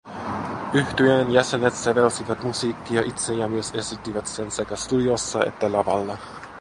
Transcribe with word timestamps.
Yhtyeen 0.73 1.29
jäsenet 1.33 1.73
sävelsivät 1.73 2.43
musiikkia 2.43 3.01
itse 3.01 3.33
ja 3.33 3.47
myös 3.47 3.71
esittivät 3.75 4.27
sen 4.27 4.51
sekä 4.51 4.75
studiossa 4.75 5.45
että 5.45 5.71
lavalla 5.71 6.17